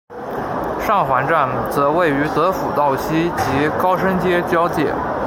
[0.79, 4.91] 上环站则位于德辅道西及高升街交界。